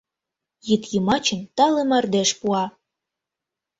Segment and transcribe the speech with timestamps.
[0.67, 2.63] Йӱдйымачын тале мардеж пуа.